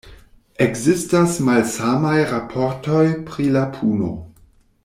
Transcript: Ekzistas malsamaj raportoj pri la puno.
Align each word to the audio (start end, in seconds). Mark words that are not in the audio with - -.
Ekzistas 0.65 1.35
malsamaj 1.49 2.15
raportoj 2.33 3.05
pri 3.29 3.49
la 3.59 3.67
puno. 3.77 4.15